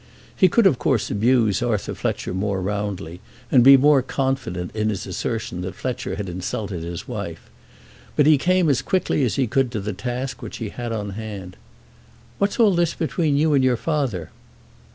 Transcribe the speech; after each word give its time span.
He 0.35 0.49
could 0.49 0.65
of 0.65 0.79
course 0.79 1.11
abuse 1.11 1.61
Arthur 1.61 1.93
Fletcher 1.93 2.33
more 2.33 2.59
roundly, 2.59 3.21
and 3.51 3.63
be 3.63 3.77
more 3.77 4.01
confident 4.01 4.75
in 4.75 4.89
his 4.89 5.05
assertion 5.05 5.61
that 5.61 5.75
Fletcher 5.75 6.15
had 6.15 6.27
insulted 6.27 6.81
his 6.81 7.07
wife. 7.07 7.51
But 8.15 8.25
he 8.25 8.39
came 8.39 8.67
as 8.67 8.81
quickly 8.81 9.23
as 9.23 9.35
he 9.35 9.45
could 9.45 9.71
to 9.73 9.79
the 9.79 9.93
task 9.93 10.41
which 10.41 10.57
he 10.57 10.69
had 10.69 10.91
on 10.91 11.11
hand. 11.11 11.55
"What's 12.39 12.59
all 12.59 12.73
this 12.73 12.95
between 12.95 13.37
you 13.37 13.53
and 13.53 13.63
your 13.63 13.77
father?" 13.77 14.31